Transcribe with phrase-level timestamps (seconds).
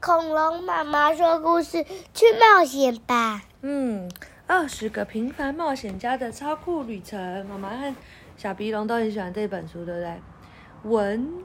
[0.00, 3.42] 恐龙妈妈说故事，去冒险吧。
[3.62, 4.08] 嗯，
[4.46, 7.94] 二十个平凡冒险家的超酷旅程，妈妈和
[8.36, 10.20] 小鼻龙都很喜欢这本书，对不对？
[10.84, 11.44] 文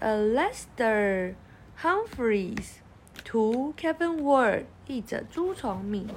[0.00, 1.34] ，Lester
[1.82, 2.76] Humphreys，
[3.24, 6.08] 图，Kevin Ward，译者朱崇敏，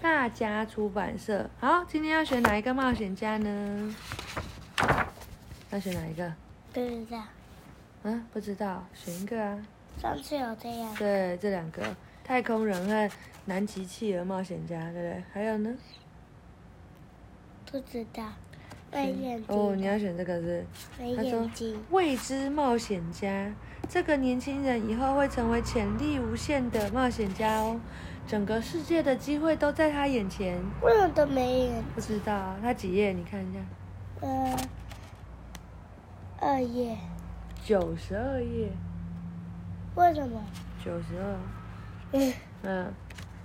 [0.00, 1.50] 大家出版社。
[1.60, 3.94] 好，今天要选哪一个冒险家呢？
[5.70, 6.32] 要选哪一个？
[6.72, 7.18] 不知道，
[8.04, 9.58] 啊，不知道，选一个啊。
[10.00, 10.94] 上次有这样。
[10.96, 11.82] 对，这两个
[12.24, 13.14] 太空人和
[13.44, 15.22] 南极企鹅冒险家，对不对？
[15.32, 15.74] 还有呢？
[17.70, 18.24] 不知道，
[18.92, 19.46] 没眼睛。
[19.48, 20.66] 哦，你要选这个是？
[20.98, 21.84] 没他说眼睛。
[21.90, 23.52] 未知冒险家，
[23.88, 27.80] 这个年轻人以后会成为潜力无限的冒险家哦，
[28.26, 30.58] 整个世界的机会都在他眼前。
[30.82, 31.84] 为什么都没眼？
[31.94, 33.12] 不知道他几页？
[33.12, 33.60] 你看一下，
[34.20, 34.56] 呃，
[36.40, 36.96] 二页。
[37.64, 38.68] 九十二页，
[39.94, 40.42] 为什么？
[40.82, 41.38] 九十二，
[42.12, 42.94] 嗯，嗯，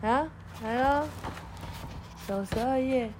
[0.02, 0.28] 啊，
[0.63, 1.08] 来喽，
[2.26, 3.12] 九十二页，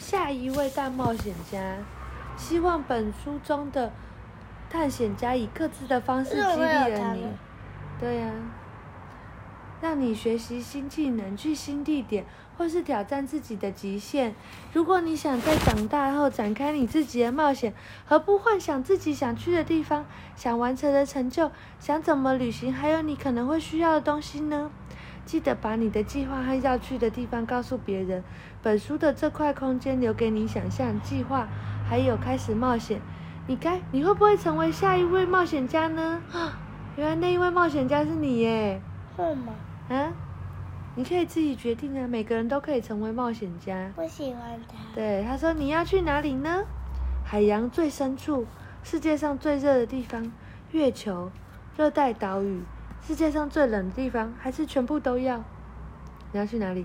[0.00, 1.76] 下一位大冒险家，
[2.36, 3.92] 希望本书中的
[4.70, 7.26] 探险家以各自的方式激励了你。
[8.00, 8.32] 对呀、
[9.82, 12.24] 让你学习新技能，去新地点，
[12.58, 14.34] 或是挑战自己的极限。
[14.72, 17.72] 如果你想在长大后展开你自己的冒险，
[18.04, 24.70] 何不幻想自己想去的地方、想完成的成就、想怎么旅行，还有你可能会需要的东西呢？
[25.24, 28.24] 记得把你的计划和要去的地方告诉别人。
[28.62, 31.46] 本书的这块空间留给你想象、计划，
[31.88, 33.00] 还有开始冒险。
[33.46, 36.20] 你该，你会不会成为下一位冒险家呢？
[36.32, 36.58] 啊，
[36.96, 38.80] 原来那一位冒险家是你耶！
[39.16, 39.52] 为什么？
[39.88, 40.12] 啊，
[40.98, 43.92] 你可以自己决定啊，每个人都可以成为冒险家。
[43.94, 44.74] 我喜欢他。
[44.96, 46.64] 对，他说你要去哪里呢？
[47.24, 48.44] 海洋最深处，
[48.82, 50.32] 世界上最热的地方，
[50.72, 51.30] 月球，
[51.76, 52.64] 热带岛屿，
[53.00, 55.38] 世界上最冷的地方，还是全部都要？
[56.32, 56.84] 你要去哪里？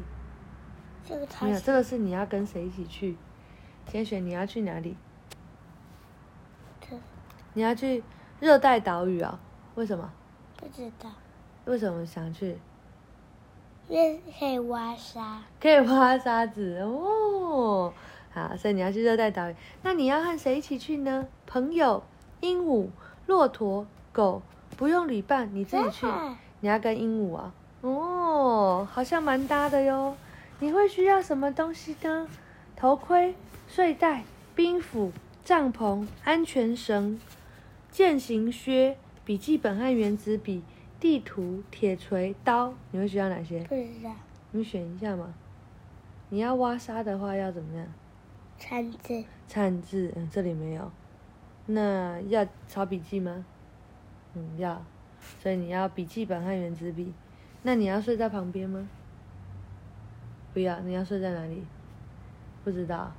[1.04, 3.18] 这个它没有，这个是你要跟谁一起去？
[3.88, 4.96] 先选你要去哪里？
[7.56, 8.04] 你要去
[8.40, 9.40] 热带岛屿哦？
[9.74, 10.14] 为什么？
[10.56, 11.10] 不知道，
[11.66, 12.60] 为什么想去？
[13.88, 15.44] 可以挖沙。
[15.60, 17.94] 可以挖沙子哦。
[18.32, 19.56] 好，所以你要去热带岛屿。
[19.84, 21.28] 那你要和谁一起去呢？
[21.46, 22.04] 朋友、
[22.42, 22.88] 鹦鹉、
[23.28, 24.42] 骆驼、狗，
[24.76, 26.06] 不用旅伴，你自己去。
[26.08, 27.54] 啊你要跟鹦鹉啊？
[27.82, 30.16] 哦，好像蛮搭的哟。
[30.60, 32.28] 你会需要什么东西呢？
[32.76, 33.36] 头盔、
[33.68, 34.24] 睡袋、
[34.56, 35.12] 冰斧、
[35.44, 37.20] 帐篷、安全绳、
[37.92, 40.64] 健行靴、笔记本和原子笔、
[41.04, 42.74] 地图、铁锤、刀。
[42.92, 43.60] 你会需要哪些？
[43.66, 44.10] 不知道，
[44.52, 45.34] 你选一下嘛。
[46.30, 47.86] 你要挖沙的话要怎么样？
[48.58, 49.26] 铲子。
[49.46, 50.90] 铲子，嗯，这里没有。
[51.66, 53.44] 那要抄笔记吗？
[54.34, 54.82] 嗯，要。
[55.42, 57.14] 所以你要笔记本和圆珠笔。
[57.64, 58.88] 那你要睡在旁边吗？
[60.54, 61.66] 不要，你要睡在哪里？
[62.64, 63.12] 不知道。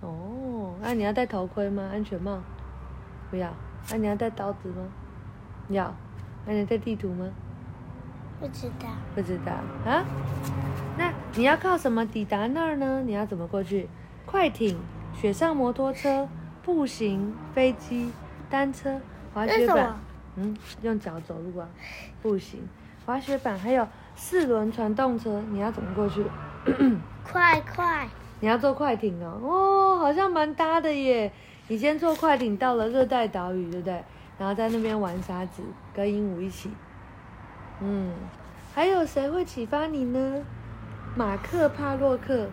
[0.00, 1.82] 哦，那、你要戴头盔吗？
[1.92, 2.42] 安全帽？
[3.30, 3.52] 不要。
[3.90, 4.88] 那、你要带刀子吗？
[5.68, 5.94] 要。
[6.46, 7.26] 那、你要带地图吗？
[8.40, 9.52] 不知道，不知道
[9.90, 10.04] 啊？
[10.98, 13.02] 那你要靠什么抵达那儿呢？
[13.06, 13.88] 你要怎么过去？
[14.26, 14.78] 快艇、
[15.14, 16.28] 雪上摩托车、
[16.62, 18.10] 步行、飞机、
[18.50, 19.00] 单车、
[19.32, 19.94] 滑雪板
[20.36, 21.68] 嗯，用脚走路啊，
[22.20, 22.60] 步行、
[23.06, 26.24] 滑雪板，还有四轮传动车，你要怎么过去？
[27.24, 28.08] 快快！
[28.40, 31.32] 你要坐快艇哦，哦，好像蛮搭的耶。
[31.68, 34.04] 你先坐快艇到了热带岛屿，对不对？
[34.38, 35.62] 然后在那边玩沙子，
[35.94, 36.70] 跟鹦鹉一起。
[37.80, 38.12] 嗯，
[38.74, 40.42] 还有谁会启发你呢？
[41.16, 42.48] 马克·帕洛克，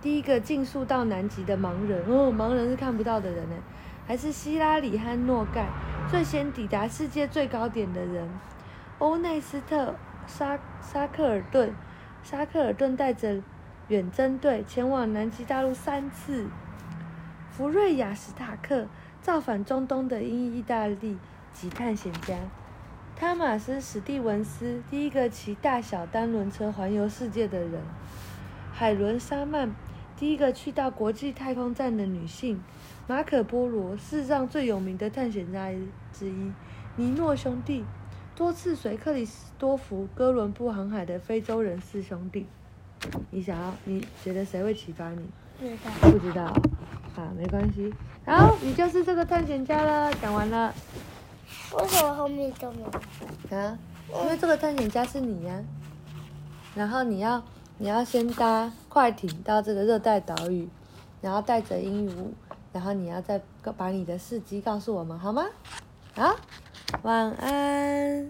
[0.00, 3.56] 第一个竞速到南极的盲人哦，盲人是看不到的人呢。
[4.06, 5.68] 还是希拉里·和诺盖，
[6.10, 8.28] 最先抵达世界最高点的人。
[8.98, 9.90] 欧内斯特·
[10.26, 11.72] 沙沙克尔顿，
[12.22, 13.40] 沙克尔顿带着
[13.88, 16.46] 远征队前往南极大陆三次。
[17.50, 18.86] 福瑞亚·史塔克，
[19.22, 21.16] 造反中东的英意大利
[21.54, 22.36] 籍探险家。
[23.14, 27.80] 汤马斯·史蒂文斯，第一个骑大小单轮车环游世界的人；
[28.72, 29.70] 海伦·沙曼，
[30.16, 32.56] 第一个去到国际太空站的女性；
[33.06, 35.70] 马可·波罗，世上最有名的探险家
[36.12, 36.52] 之一；
[36.96, 37.84] 尼诺兄弟，
[38.34, 42.48] 多次随克里斯多福·哥伦布航海的非洲人四兄弟。
[43.30, 43.72] 你想要？
[43.84, 45.30] 你觉得谁会启发你？
[45.60, 46.10] 不知道。
[46.10, 46.52] 不知道，
[47.16, 47.92] 啊，没关系。
[48.24, 50.12] 好，你就是这个探险家了。
[50.14, 50.72] 讲完了。
[51.76, 53.56] 为什么后面都没有？
[53.56, 53.78] 啊，
[54.22, 55.58] 因为这个探险家是你呀、
[56.74, 57.42] 然后你要
[57.78, 60.68] 你要先搭快艇到这个热带岛屿，
[61.22, 62.26] 然后带着鹦鹉，
[62.72, 63.40] 然后你要再
[63.76, 65.46] 把你的事迹告诉我们，好吗？
[66.14, 66.36] 好，
[67.02, 68.20] 晚安。